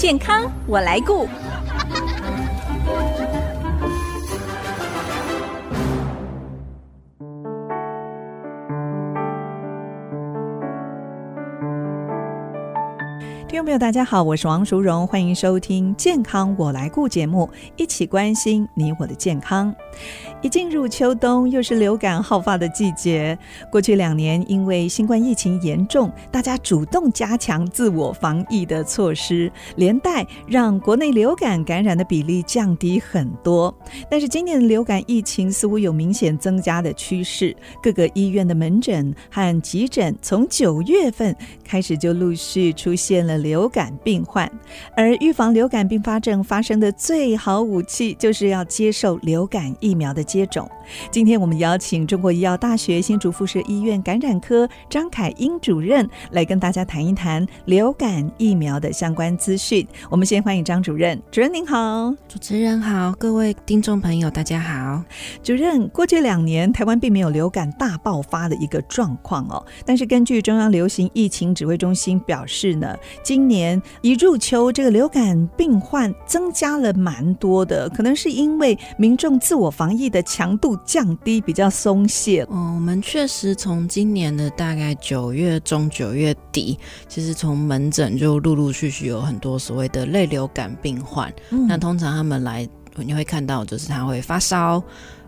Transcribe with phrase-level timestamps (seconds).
[0.00, 1.28] 健康我来顾。
[13.70, 19.72] 朋友，大家好，我是王淑荣，欢迎收听《健康我来顾》节目，一起关心你我的健康。
[20.42, 23.38] 一进入秋冬，又是流感好发的季节。
[23.70, 33.72] 过去两年，因为新冠疫情严重，大家主动加强自我防疫的措施，连带让国内流感感染的比例降低很多。
[34.10, 44.50] 但是今年的流感疫情似乎有明显增加的趋势，各个医院的门诊和急诊从九月份开始就陆续出现了流感病患，
[44.96, 50.68] 而预防流感并发症发生的最好武器，就是要接受流感疫苗的接种。
[51.10, 59.86] 今天我们邀请中国医药大学新竹附设医院感染科张凯英主任来跟大家谈一谈流感疫苗的相关资讯。
[60.10, 65.02] 我们先欢迎张主任，主任您好，主持人好，各位听众朋友大家好。
[65.42, 82.46] 主任，过去两年台湾并没有流感大爆发的一个状况哦，但是根据中央流行疫情指挥中心表示呢，今年一入秋，这个流感病患增加了蛮多的，可能是因为民众自我防疫的强度降低，比较松懈。
[82.50, 91.30] 嗯，我们确实从今年的大概九月中、九月底，其实从门诊就陆陆续续有很多所谓的类流感病患。
[91.50, 92.66] 嗯，那通常他们来，
[93.02, 94.82] 你会看到就是他会发烧。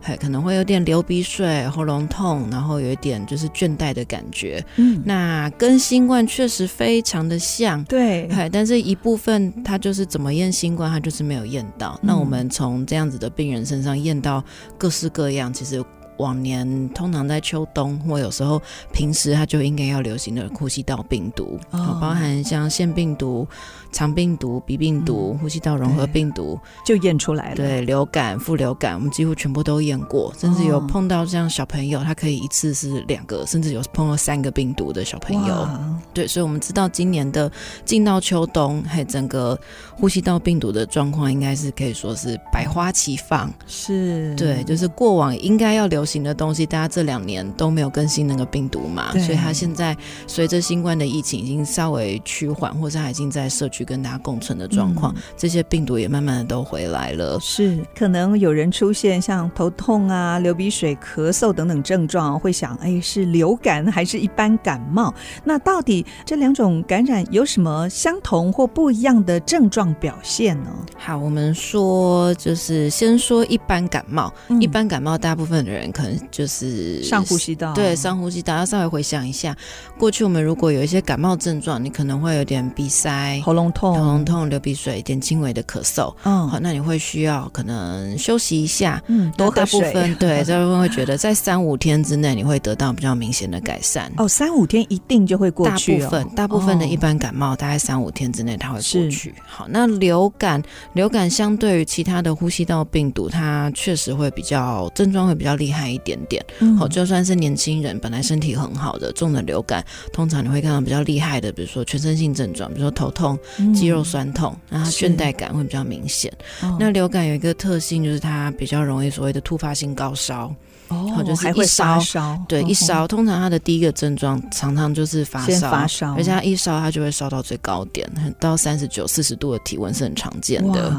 [0.05, 4.61] 还可能会有点流鼻水、喉咙痛，然后有一点就是倦怠的感觉。
[4.75, 7.85] 嗯，那跟新冠确实非常的像。
[7.85, 11.97] 对，但是一部分他就是怎么验新冠，他就是没有验到。
[12.03, 14.43] 嗯，那我们从这样子的病人身上验到
[14.77, 15.81] 各式各样，其实。
[16.19, 18.61] 往年通常在秋冬或有时候
[18.93, 23.49] 平时，它就应该要流行的呼吸道病毒，哦、包含像腺病毒、
[23.93, 27.55] 肠病毒、鼻病毒、嗯、呼吸道融合病毒，就验出来了。
[27.55, 35.67] 对，流感、副流感，我们几乎全部都验过，甚至有碰到这样小朋友，他可以一次是两个，甚至有碰到三个病毒的小朋友。
[36.13, 37.51] 对，所以我们知道今年的
[37.87, 39.59] 进到秋冬，还整个
[39.97, 43.51] 呼吸道病毒的状况，应该是可以说是百花齐放。
[43.67, 46.03] 是，对，就是过往应该要流。
[46.03, 57.39] 流行的东西，大家这两年都没有更新那个病毒嘛，所以它现在随着新冠的疫情已经稍微趋缓，或者它已经在社区跟大家共存的状况，嗯，这些病毒也慢慢的都回来了。
[57.41, 65.15] 是，可能有人出现像头痛啊、流鼻水、咳嗽等等症状，会想，哎，是流感还是一般感冒？
[65.45, 70.71] 那到底这两种感染有什么相同或不一样的症状表现呢？
[70.97, 75.83] 好，我们说就是先说一般感冒，嗯，一般感冒大部分的人。
[75.93, 78.57] 可能就是上呼吸道，对，上呼吸道。
[78.57, 79.57] 要稍微回想一下，
[79.99, 86.15] 过去我们如果有一些感冒症状，你可能会有点鼻塞、喉咙痛、喉咙痛、流鼻水，一点轻微的咳嗽。
[86.25, 89.03] 嗯，好，那你会需要可能休息一下。
[89.09, 94.11] 嗯，多大部分对，大部分 会觉得在三五天之内你会得到比较明显的改善。
[94.17, 95.99] 哦，三五天一定就会过去。
[95.99, 99.35] 大部分，大部分的一般感冒，大概三五天之内它会过去。
[99.47, 100.63] 好，那流感，
[100.95, 105.83] 流感相对于其他的呼吸道病毒，它确实会比较症状会比较厉害。
[105.93, 106.43] 一点点，
[106.79, 113.39] 好，就算是年轻人，本来身体很好的，中了流感，通常你会看到比较厉害的，比如说全身性症状，比如说头痛、
[113.75, 116.33] 肌肉酸痛，然后倦怠感会比较明显。
[116.79, 120.55] 那流感有一个特性，就是它比较容易所谓的突发性高烧。
[120.89, 121.99] 哦，就是一烧，
[122.47, 128.07] 对，一烧，通常他的第一个症状常常就是发烧，发烧，而且他一烧，他就会烧到最高点，
[128.39, 130.95] 到三十九、四十度的体温是很常见的。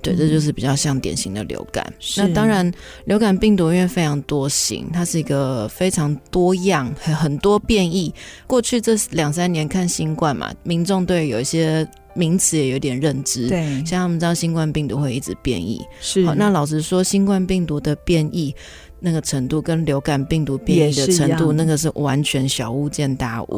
[0.00, 1.84] 对，这就是比较像典型的流感。
[2.16, 2.72] 那当然，
[3.04, 8.14] 流感病毒因为非常多型，它是一个非常多样、很多变异。
[8.46, 13.48] 过去这两三年看新冠嘛，民众对有一些名词也有点认知。
[13.48, 15.80] 对，像他们知道新冠病毒会一直变异。
[16.00, 18.54] 是，好，那老实说，新冠病毒的变异。
[19.04, 23.56] 那个程度跟流感病毒变异的程度，那个是完全小巫见大巫。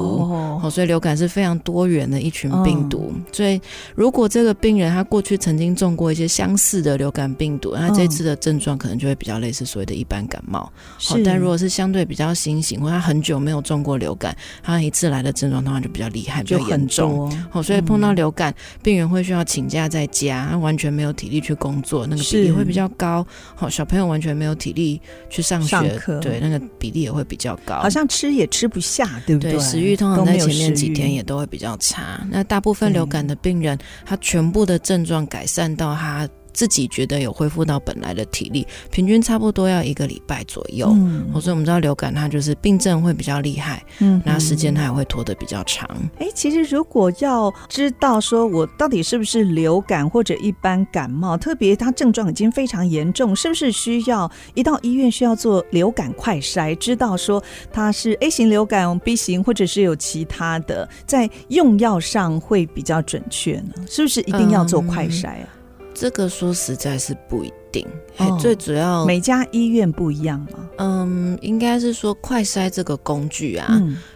[0.61, 3.12] 哦，所以流感是非常多元的一群病毒。
[3.15, 3.61] 哦、所以
[3.95, 10.69] 如果这个病人他过去曾经中过一些相似的流感病毒，那这次的症状可能就会比较类似所谓的一般感冒。
[10.98, 17.31] 是，但如果是相对比较新型，或他很久没有中过流感，他一次来的症状的话就比较厉害，比较严重。
[17.48, 23.25] 好，所以碰到流感、嗯、病人会需要请假在家，他完全没有体力去工作，那个比例会比较高。
[23.54, 25.01] 好，小朋友完全没有体力。
[25.36, 29.53] 去上学，上，对，那个比例也会比较高，好像吃也吃不下，对不对？
[29.53, 32.27] 对，食欲通常在前面几天也都会比较差。
[32.30, 36.27] 那大部分流感的病人，他全部的症状改善到他
[36.57, 40.89] 自己觉得有恢复到本来的体力，平均差不多要一个礼拜左右。
[40.91, 45.87] 嗯，所以我们知道流感它就是病症会比较厉害，嗯，那时间它也会拖得比较长。
[46.19, 63.75] 哎，其实如果要知道说我到底是不是流感或者一般感冒，特别它症状已经非常严重，是不是需要一到医院需要做流感快筛，知道说它是 A 型流感、B 型，或者是有其他的，在用药上会比较准确呢？
[63.87, 65.49] 是不是一定要做快筛啊？
[65.53, 65.56] 嗯，
[65.97, 67.87] 这个说实在是不一定。
[68.19, 70.71] 哦，最主要每家医院不一样吗？
[70.78, 73.66] 嗯，应该是说快筛这个工具啊，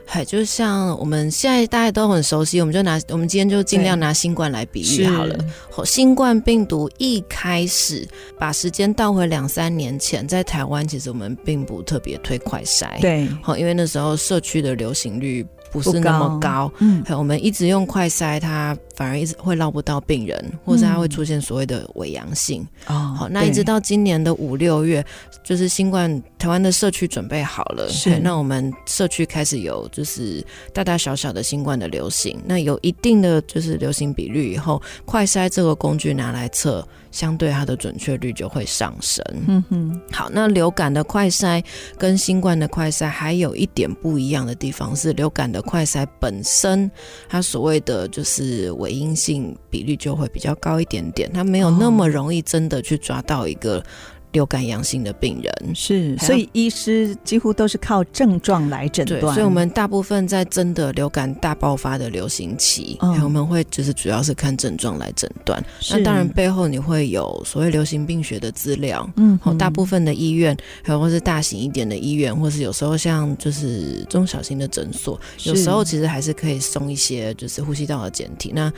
[0.06, 5.36] 还、嗯、就像我们现在大家都很熟悉，我们就拿我们今天就尽量拿新冠来比喻好了。
[5.84, 8.06] 新冠病毒一开始
[8.38, 16.72] 把时间倒回两三年前，在台湾其实我们并不特别推快筛，对，好，因为那时候社区的流行率不是那么高，高。
[16.78, 22.66] 嗯，我们一直用快筛，它反而一直会捞不到病人，或者它会出现所谓的伪阳性。
[22.86, 25.04] 哦，好，那一直到今年的五六月，
[25.42, 36.86] 就是新冠台湾的社区准备好了，是，那我们社区开始有就是大大小小的新冠的流行，那有一定的就是流行比率以后，快筛这个工具拿来测。
[37.10, 39.24] 相对它的准确率就会上升。
[39.48, 41.60] 嗯哼，好，那流感的快筛
[41.98, 46.88] 跟新冠的快筛还有一点不一样的地方是，流感的快筛本身
[47.28, 53.84] 它所谓的就是伪阴性比率就会比较高一点点，它没有那么容易真的去抓到一个。
[54.32, 59.34] 流感阳性的病人是，所以医师几乎都是靠症状来诊断。
[59.34, 65.62] 所以我们大部分在真的流感大爆发的流行期，嗯、我们会就是主要是看症状来诊断。
[65.90, 69.08] 那当然背后你会有所谓流行病学的资料。
[69.16, 78.52] 嗯，好大部分的医院，还有或是大型一点的医院，或是有时候像就是中小型的诊所，有时候其实还是可以送一些就是呼吸道的检体。
[78.54, 78.72] 那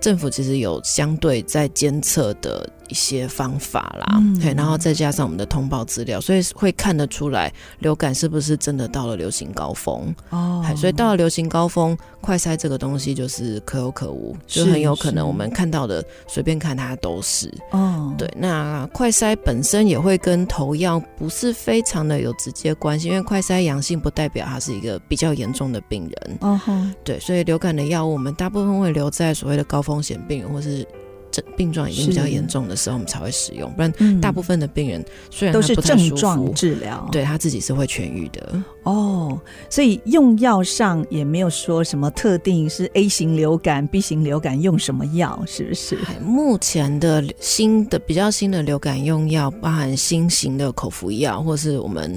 [0.00, 10.64] 政府其实有相对在监测的一些方法啦，对、嗯，然后再加上我们的通报资料，所以会看得出来流感是不是真的到了流行高峰哦。
[10.76, 18.14] 所以到了流行高峰，快筛这个东西就是可有可无，就很有可能我们看到的随便看它都是哦。
[18.16, 26.58] 对，那快筛本身也会跟投药不是非常的有直接关系，因为快筛阳性不代表它是一个比较严重的病人哦。
[27.02, 30.86] 对，所以流感的药物我们大部分会留在所谓的高风险病人或是
[31.30, 31.44] 症。
[31.56, 39.40] 病状已经比较严重的时候，我们才会使用，不然大部分的病人虽然都是症状治疗，对他自己是会痊愈的哦。
[39.68, 45.98] 所以用药上也没有说什么特定是 A 型流感、B 型流感用什么药，是不是？
[46.22, 52.16] 目前的新的比较新的流感用药，包含新型的口服药，或是我们。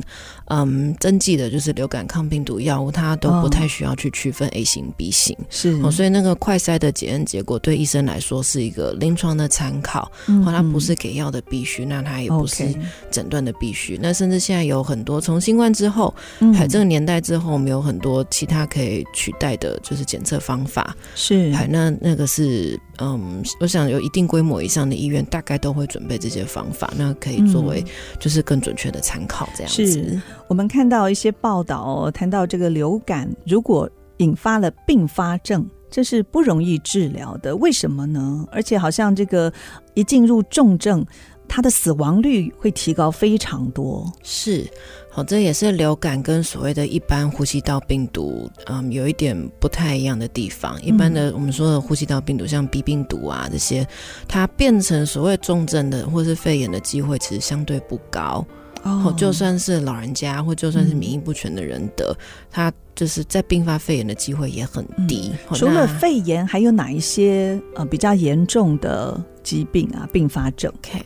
[0.53, 5.79] 嗯，针剂的就是流感抗病毒药物，它都不太需要去区分 A 型、B 型，是。
[5.81, 12.67] 哦，所以那个快筛的检验结果对医生来说是一个临床的参考，嗯，它不是给药的必须，那它也不是
[13.09, 13.97] 诊断的必须。
[14.01, 16.13] 那甚至现在有很多从新冠之后，
[16.53, 22.77] 还、嗯、这个年代之后，我们有很多其他可以取代的，就是检测方法，是，还那那个是。
[23.03, 27.83] 嗯，我想有一定规模以上的医院，大概都会准备这些方法，那可以作为
[28.19, 29.49] 就是更准确的参考。
[29.55, 30.21] 这样子，是
[30.51, 37.55] 我们看到一些报道谈到这个流感，如果引发了并发症，这是不容易治疗的。
[37.55, 38.45] 为什么呢？
[38.51, 39.49] 而且好像这个
[39.93, 41.05] 一进入重症，
[41.47, 44.05] 它的死亡率会提高非常多。
[44.23, 44.69] 是。
[45.09, 50.77] 好，这也是流感跟所谓的一般呼吸道病毒，嗯，有一点不太一样的地方。
[50.83, 53.87] 一般的我们说的呼吸道病毒，像 B 病毒啊这些，
[54.27, 58.45] 它变成所谓重症的或是肺炎的机会，其实相对不高。
[58.83, 62.15] 哦，就算是老人家或就算是免疫不全的人得，
[62.49, 65.31] 他就是在并发肺炎的机会也很低。
[65.49, 71.03] 嗯，除了肺炎，还有哪一些呃比较严重的疾病啊并发症？OK。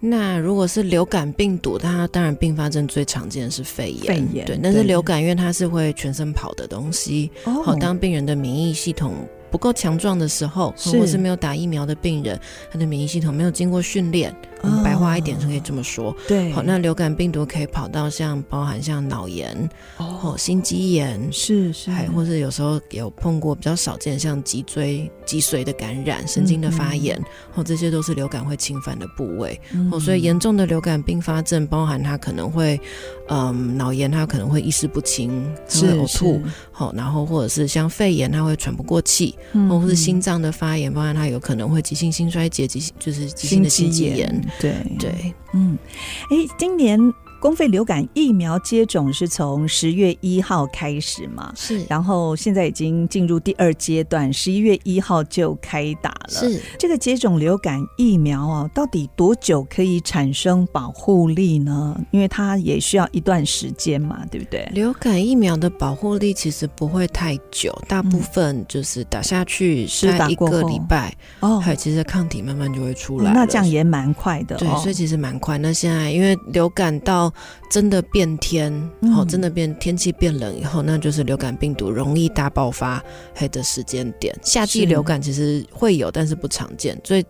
[0.00, 4.58] 那如果是流感病毒，它当然并发症最常见的是肺炎，肺炎对。
[4.62, 9.14] 但是流感因为它是会全身跑的东西，好，当病人的免疫系统
[9.50, 12.38] 不够强壮的时候，或者是没有打疫苗的病人，
[12.70, 14.34] 他的免疫系统没有经过训练。
[14.64, 19.56] 嗯、白话一点是可以这么说，对，好，那流感病毒可以跑到像包含像脑炎
[19.98, 27.16] 哦，心肌炎是是，还或是有时候有碰过比较少见像脊椎脊髓的感染、神经的发炎，
[27.54, 29.54] 哦、嗯，这些都是流感会侵犯的部位，
[29.92, 32.80] 哦、嗯，所以严重的流感并发症包含它可能会，
[33.28, 44.44] 嗯，脑炎它可能会意识不清，是呕吐，好，然后或者是像肺炎它会喘不过气，嗯，或者是心脏的发炎，包含他有可能会急性心衰竭，急性就是急性的心肌炎。
[44.60, 44.74] 对。
[44.98, 45.78] 对，嗯，
[46.30, 46.98] 哎，今年
[47.40, 51.52] 公费流感疫苗接种是从十月一号开始嘛？
[51.56, 56.28] 是，然后现在已经进入第二阶段，十一月一号就开打了。
[56.28, 61.98] 是，这个接种流感疫苗哦，到底多久可以产生保护力呢？
[62.10, 64.68] 因为它也需要一段时间嘛，对不对？
[64.72, 74.56] 流感疫苗的保护力其实不会太久，大部分就是打下去是打一个礼拜哦，还有其实抗体慢慢就会出来，哦，那这样也蛮快的。
[74.56, 75.56] 对，所以其实蛮快。
[75.58, 77.27] 那现在因为流感到
[77.70, 83.02] 真的变天，嗯、哦，真的变天气变冷以后，那就是流感病毒容易大爆发
[83.34, 84.36] 黑的时间点。
[84.42, 87.00] 夏季流感其实会有，但是不常见。
[87.04, 87.24] 所以。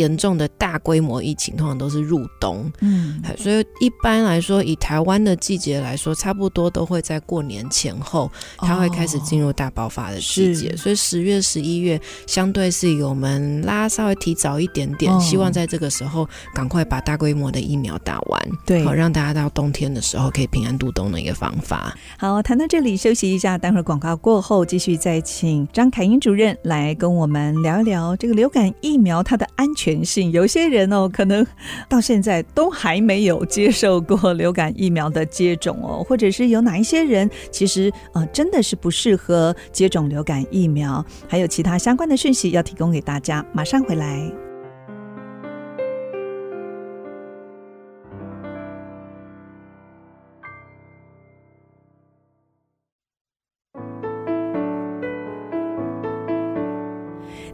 [0.00, 10.70] 严重的大规模疫情通常都是入冬，嗯，所以一般来说，以台湾的季节来说，差不多都会在过年前后，它会开始进入大爆发的季节。
[10.70, 21.94] 哦、所以十月、十一月相对是以我们拉稍微提早一点点，哦、希望在这个时候赶快把大规模的疫苗打完，对，好让大家到冬天的时候可以平安度冬的一个方法。
[22.18, 29.89] 好，谈到这里休息一下，待会儿广告过后继续再请张凯英主任来跟我们聊一聊这个流感疫苗它的安全。
[29.90, 31.44] 全性，有些人哦，可能
[31.88, 44.49] 到现在都还没有接受过流感疫苗的接种哦，或者是有哪一些人其实呃真的是不适合接种流感疫苗，还有其他相关的讯息要提供给大家，马上回来。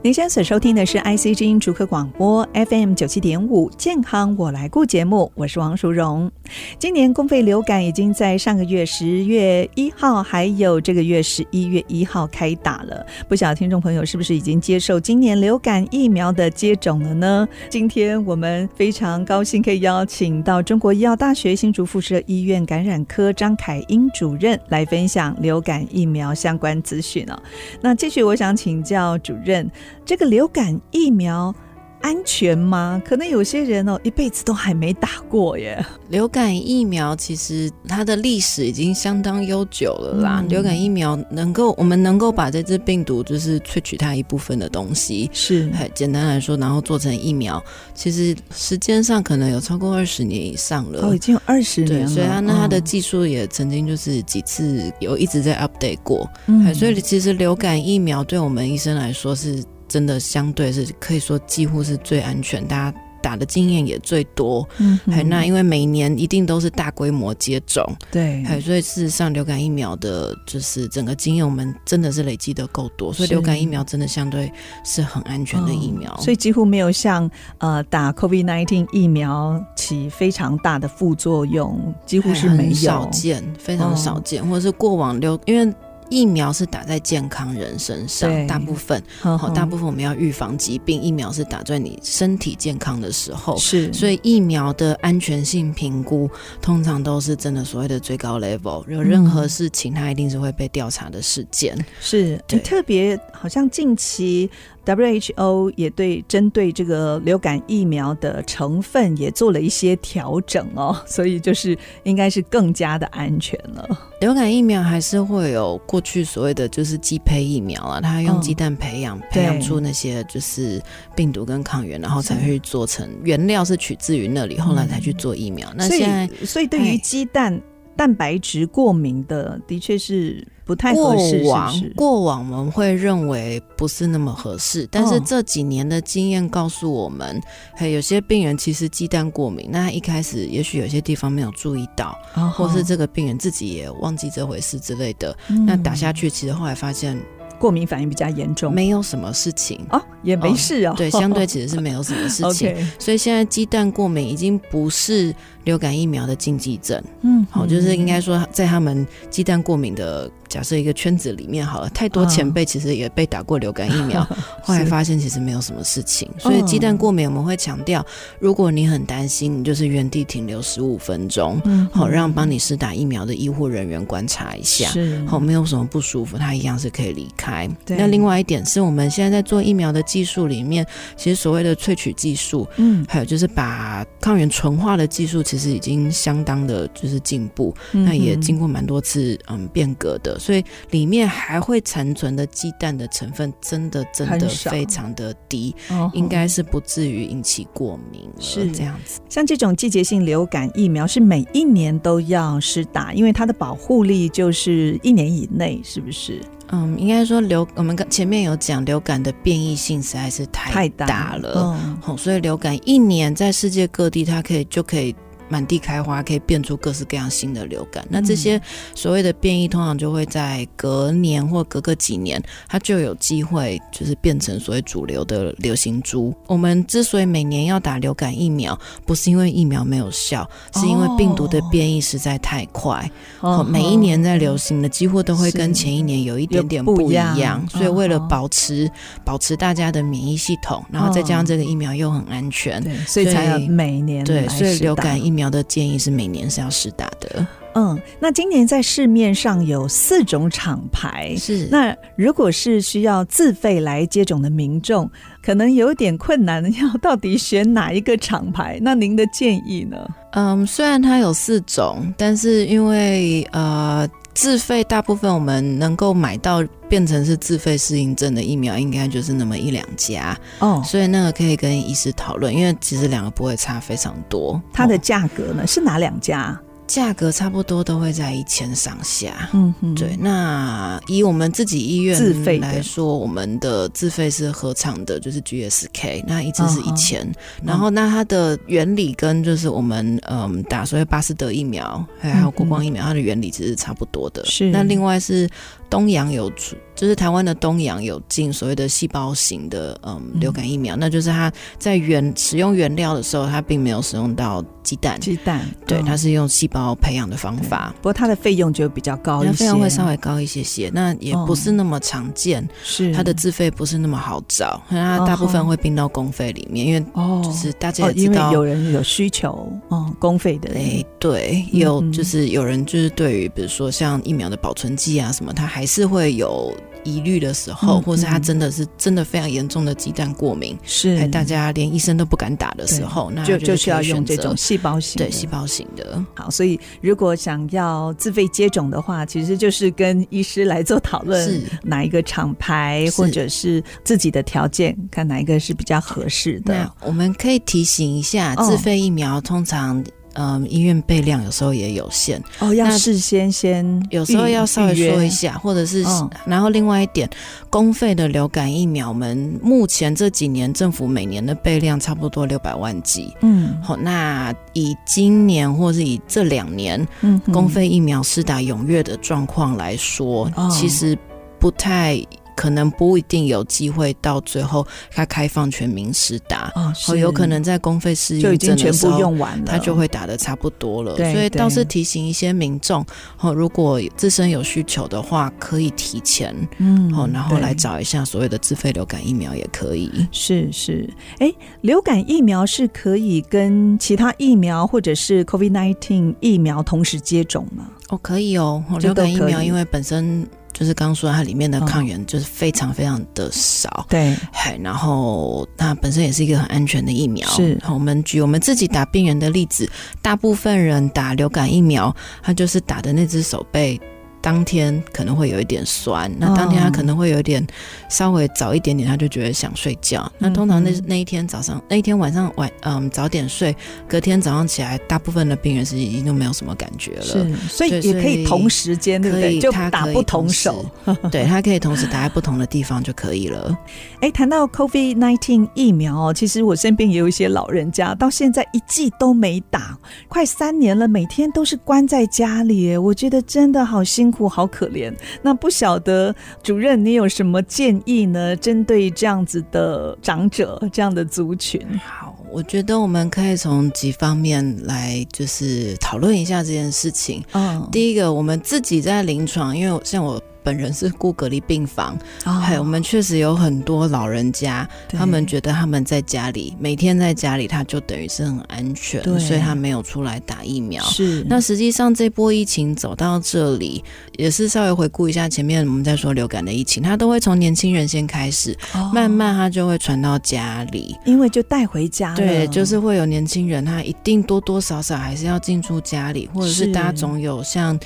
[0.07, 6.31] 您现在所收听的是 IC 之音竹科广播 FM 九七点五健康我来顾节目，我是王淑荣。
[6.79, 13.05] 今年公费流感已经在上个月十月一号，还有这个月十一月一号开打了。
[13.29, 17.49] 不晓得听众朋友是不是已经接受今年流感疫苗的接种了呢？
[17.69, 27.37] 今天我们非常高兴可以邀请到中国医药大学新竹附设医院感染科张凯英主任来分享流感疫苗相关资讯哦。
[27.81, 29.69] 那继续，我想请教主任。
[30.05, 31.55] 这个流感疫苗
[32.03, 33.03] 安全吗？
[33.05, 35.85] 可能有些人哦，一辈子都还没打过耶。
[36.09, 40.41] 流感疫苗其实它的历史已经相当悠久了啦。
[40.41, 47.61] 嗯、流感疫苗能够，我们能够把这只病毒就是萃取它一部分的东西，是，简单来说，然后做成疫苗，
[47.93, 51.09] 其实时间上可能有超过二十年以上了。
[51.09, 52.07] 哦，已经有二十年了。
[52.07, 56.31] 对，所以它那它的技术也曾经就是几次有一直在 update 过。
[56.47, 59.65] 嗯，所以其实流感疫苗对我们医生来说是。
[59.97, 64.69] 真的相对是可以说几乎是最安全，大家打的经验也最多。
[64.77, 74.53] 嗯哼，那因为每年一定都是大规模接种，对，所以事实上流感疫苗的就是整个经验，我们真的是累积的够多，所以流感疫苗真的相对
[74.85, 85.75] 是很安全的疫苗，哦、所以几乎没有像呃打 COVID-19 疫苗起非常大的副作用，几乎是没有，少见，非常少见，哦、或者是过往流因为。
[86.09, 102.59] 疫苗是打在健康人身上，大部分好，大部分我们要预防疾病，疫苗是打在你身体健康的时候，是，所以疫苗的安全性评估通常都是真的所谓的最高 level，有任何事情它一定是会被调查的事件，是，对。
[102.61, 104.51] 特别好像近期。
[104.87, 113.87] WHO 也对针对这个流感疫苗的成分也做了一些调整哦， 所以就是应该是更加的安全了。
[114.21, 120.81] 流感疫苗还是会有过去所谓的就是鸡胚疫苗啊，它用鸡蛋培养、哦、培养出那些就是
[121.15, 125.69] 病毒跟抗原，然后才会做成原料是取自于那里，后来才去做疫苗。
[125.73, 127.61] 嗯、那现在，所以，所以对于鸡蛋
[127.97, 130.47] 蛋白质过敏的，的确是。
[130.67, 131.45] 不太合适。
[131.45, 137.41] 过往过往我们会认为不是那么合适，但是这几年的经验告诉我们，
[137.77, 142.19] 嘿有些病人其实鸡蛋过敏，那他一开始也许有些地方没有注意到，
[142.53, 147.17] 或是这个病人自己也忘记这回事之类的，那打下去其实后来发现。
[147.59, 150.93] 过敏反应比较严重，没有什么事情哦，也没事哦。
[150.95, 152.77] 对，相对其实是没有什么事情。
[153.01, 155.35] 所以现在鸡蛋过敏已经不是
[155.67, 157.03] 流感疫苗的禁忌症。
[157.23, 166.31] 嗯，好，就是应该说在他们鸡蛋过敏的假设一个圈子里面好了，太多前辈其实也被打过流感疫苗， 哦、后来发现其实没有什么事情。
[166.39, 168.05] 所以鸡蛋过敏我们会强调，
[168.39, 177.69] 如果你很担心，你就是原地停留十五分钟，嗯，好，让帮你施打疫苗的医护人员观察一下，是，好，没有什么不舒服，他一样是可以离开。
[177.89, 187.75] 那另外一点是我们现在在做疫苗的技术里面，其实所谓的萃取技术，嗯，还有就是把抗原纯化的技术，其实已经相当的就是进步。
[187.93, 190.39] 嗯、那也经过蛮多次嗯变革的。
[190.39, 195.75] 所以里面还会残存的鸡蛋的成分真的真的非常的低，
[196.13, 198.29] 应该是不至于引起过敏。
[198.39, 199.21] 是这样子。
[199.29, 206.41] 像这种季节性流感疫苗是每一年都要施打，因为它的保护力就是一年以内，是不是？
[206.69, 215.15] 嗯，应该说流，我们刚前面有讲流感的变异性实在是太大了，嗯，好，所以流感一年在世界各地它可以就可以。
[215.49, 218.05] 满地开花，可以变出各式各样新的流感。
[218.09, 218.61] 那这些
[218.95, 226.35] 所谓的变异，通常就会在隔年或隔个几年，它就有机会就是变成所谓主流的流行株。
[226.47, 233.11] 我们之所以每年要打流感疫苗，不是因为疫苗没有效，是因为病毒的变异实在太快。
[233.41, 238.91] 哦，每一年在流行的几乎都会跟前一年有一点点不一样，所以为了保持
[239.25, 245.47] 保持大家的免疫系统，然后再加上这个疫苗又很安全，所以才要每年对，所以流感疫苗。
[245.51, 247.47] 的建议是每年是要试打的。
[247.75, 255.09] 嗯，那今年在市面上有四种厂牌，是那如果是需要自费来接种的民众，
[255.41, 258.79] 可能有点困难，要到底选哪一个厂牌？
[258.83, 259.97] 那您的建议呢？
[260.33, 264.09] 嗯，虽然它有四种，但是因为呃。
[264.37, 274.61] 自费大部分我们能够买到变成是自费适应症的疫苗，应该就是那么一两家哦，所以那个可以跟医师讨论，因为其实两个不会差非常多。
[274.75, 276.61] 它的价格呢，是哪两家？
[276.97, 280.17] 价格差不多都会在一千上下，嗯嗯，对。
[280.19, 287.21] 那以我们自己医院自费来说，我们的自费是合唱的，就是 GSK，那一支是一千、
[287.61, 287.67] 嗯。
[287.67, 294.43] 然后那它的原理跟就是我们嗯打所谓巴斯德疫苗，还有国光疫苗，它的原理其实是差不多的。
[294.47, 294.71] 是。
[294.71, 295.47] 那另外是
[295.89, 296.77] 东洋有出。
[296.95, 307.95] 就是台湾的东洋有进所谓的细胞型的嗯流感疫苗，嗯，那就是它在原使用原料的时候，它并没有使用到鸡蛋，鸡蛋对，它是用细胞培养的方法。
[307.99, 312.67] 不过它的费用就比较高一些，费用会稍微高一些些，那也不是那么常见。
[312.83, 317.01] 是，哦，它的自费不是那么好找，它大部分会并到公费里面，因为
[317.45, 326.75] 就是大家也知道，有人有需求，哦，公费的，哎，对，有就是有人就是对于比如说像疫苗的保存剂啊什么，它还是会有。
[327.05, 336.21] 疑虑的时候，或是他真的是真的非常严重的鸡蛋过敏，是大家连医生都不敢打的时候，那就就需要用这种细胞型，对细胞型的。
[336.35, 346.75] 好，所以如果想要自费接种的话，其实就是跟医师来做讨论，是哪一个厂牌，或者是自己的条件，看哪一个是比较合适的。
[346.75, 350.05] 那我们可以提醒一下，自费疫苗通常。
[350.39, 352.43] 嗯，医院备量有时候也有限。
[352.59, 357.29] 哦，要事先先有时候要稍微说一下，或者是、哦，然后另外一点，
[357.71, 371.17] 公费的流感疫苗，我们目前这几年政府每年的备量差不多六百万剂，嗯，好，那以今年或是以这两年，嗯，公费疫苗施打踊跃的状况来说，哦，其实
[371.59, 372.21] 不太。
[372.57, 381.15] 可能不一定有机会到最后，它开放全民施打哦，是有可能在公费适应症的时候，它就会打的差不多了。
[381.17, 383.05] 所以倒是提醒一些民众，
[383.39, 390.11] 哦，如果自身有需求的话，可以提前，嗯，哦，然后来找一下所谓的自费流感疫苗也可以。
[390.33, 397.87] 是是，哎，流感疫苗是可以跟其他疫苗或者是 COVID-19 疫苗同时接种吗？
[398.09, 400.49] 哦，可以哦，流感疫苗因为本身。
[400.79, 404.37] 就是刚说它里面的抗原就是非常非常的少，对，
[404.83, 407.49] 然后它本身也是一个很安全的疫苗。
[407.49, 413.99] 是，我们举我们自己打病人的例子，大部分人打流感疫苗，他就是打的那只手背。
[414.47, 417.67] 当天可能会有一点酸，那当天他可能会有点
[418.09, 420.23] 稍微早一点点，他就觉得想睡觉。
[420.35, 423.75] 嗯、那通常那那一天早上，那一天晚上晚嗯早点睡，
[424.07, 427.25] 隔天早上起来，大部分的病人是已经都没有什么感觉了。
[427.25, 429.59] 是，所以也可以同时间对不对？
[429.59, 430.87] 就打不同手，
[431.29, 433.77] 对，他可以同时打在不同的地方就可以了。
[434.23, 444.36] 哎，谈到 COVID nineteen 疫苗哦，其实我身边也有一些老人家，到现在一剂都没打，快三年了，每天都是关在家里，我觉得真的好辛苦。
[444.49, 448.55] 好可怜，那不晓得主任你有什么建议呢？
[448.57, 457.43] 针对这样子的长者，这样的族群，好，我觉得我们可以从几方面来就是讨论一下这件事情。
[457.53, 460.43] 嗯，第一个，我们自己在临床，因为像我。
[460.67, 471.01] 本人是顾隔离病房，还、哦、有我们确实有很多老人家，他们觉得他们在家里每天在家里，他就等于是很安全，所以他没有出来打疫苗。
[471.05, 474.03] 是，那实际上这波疫情走到这里，
[474.37, 482.37] 也是稍微回顾一下前面我们在说流感的疫情，他都会从年轻人先开始，哦，慢慢他就会传到家里，因为就带回家了。
[482.37, 487.97] 对，就是会有年轻人，他一定多多少少还是要进出家里，或者是大家总有像。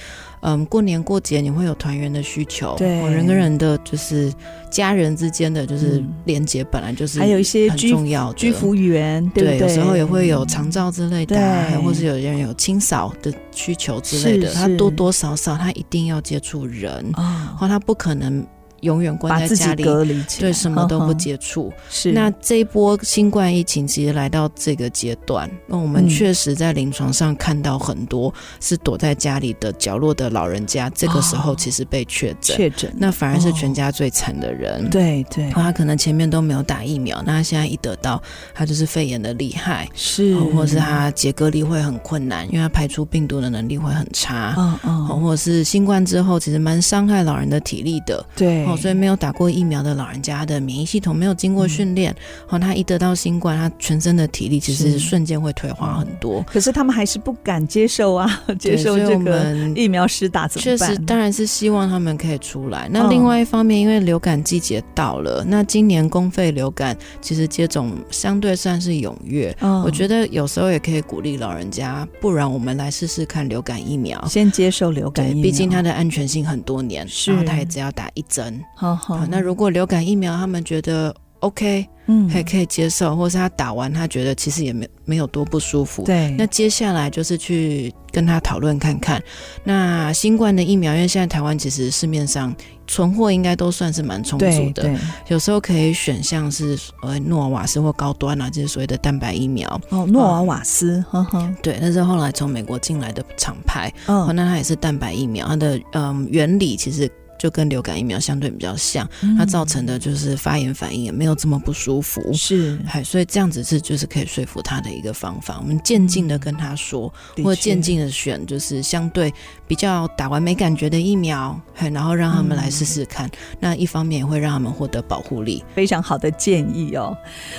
[0.41, 4.33] 嗯，过年过节你会有团圆的需求，对，人跟人的就是
[4.71, 18.47] 家人之间的就是连接，本来就是还有一些很重要的居服员，对，对，有时候也会有长照之类的，对，或是有人有清扫的需求之类的，他多多少少他一定要接触人，哦，或他不可能。
[18.81, 21.73] 永远关在家里，隔离，对，什么都不接触。
[21.89, 22.13] 是。
[22.13, 34.89] 那这一波新冠疫情其实来到这个阶段，那我们确实在临床上看到很多是躲在家里的角落的老人家，这个时候其实被确诊，确诊，那反而是全家最惨的人。
[34.91, 38.23] 对对，他可能前面都没有打疫苗，那他现在一得到，
[38.55, 48.70] 他就是肺炎的厉害，是，或是他解隔离会很困难，因为他排出病毒的能力会很差，嗯嗯，或者是新冠之后其实蛮伤害老人的体力的，对。
[48.77, 52.13] 所以没有打过疫苗的老人家的免疫系统没有经过训练，
[52.49, 56.43] 哦、嗯，他一得到新冠，他全身的体力其实瞬间会退化很多。
[56.45, 60.89] 可是他们还是不敢接受啊， 接受这个疫苗施打怎么办？
[60.89, 62.89] 确实，当然是希望他们可以出来。
[62.91, 69.57] 那另外一方面，因为流感季节到了，那今年公费流感其实接种相对算是踊跃。
[69.61, 78.60] 嗯，我觉得有时候也可以鼓励老人家，不然我们来试试看流感疫苗，先接受流感疫苗，毕竟它的安全性很多年，然后他也只要打一针。
[78.75, 89.23] 好好，那如果流感疫苗他们觉得 OK，嗯，还可以接受，或是他打完他觉得其实也没没有多不舒服，对，那接下来就是去跟他讨论看看，
[89.65, 92.55] 那新冠的疫苗，因为现在台湾其实市面上
[92.87, 94.95] 存货应该都算是蛮充足的，
[95.29, 99.81] 有时候可以选项是呃诺瓦瓦斯或高端啊，就是所谓的蛋白疫苗。
[99.89, 107.11] 哦，诺瓦瓦斯，呵呵，对，那是后来从美国进来的厂牌，哦，那它也是蛋白疫苗，它的嗯原理其实。
[107.41, 115.59] 就跟流感疫苗相对比较像，它造成的就是发炎反应也没有这么不舒服，是，嗨，所以这样子是就是可以说服他的一个方法。
[115.59, 119.33] 我们渐进的跟他说，嗯、或者渐进的选，就是相对
[119.67, 123.27] 比较打完没感觉的疫苗，嗨，然后让他们来试试看。
[123.27, 127.17] 嗯、那一方面也会让他们获得保护力，非常好的建议哦。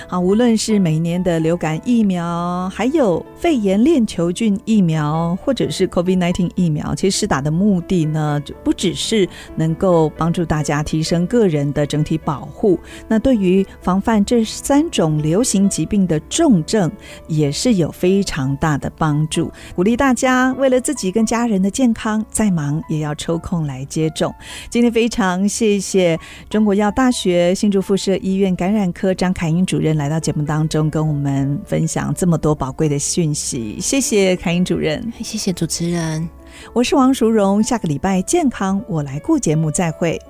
[0.08, 9.71] 啊，无论是每年的流感疫苗，还有肺炎链球菌疫苗，或者是 COVID-19 疫苗，其实施打的目的呢，就不只是能。
[9.72, 16.92] 能够帮助大家提升个人的整体保护，那对于防范这三种流行疾病的重症
[17.28, 19.50] 也是有非常大的帮助。
[19.74, 24.34] 鼓励大家为了自己跟家人的健康，再忙也要抽空来接种。
[24.70, 33.78] 今天非常谢谢中国药大学新竹附设医院感染科张凯英主任来到节目当中，跟我们分享这么多宝贵的讯息。
[33.80, 36.41] 谢谢凯英主任，谢谢主持人。
[36.74, 40.22] 我是王淑荣，下个礼拜健康我来顾节目再会。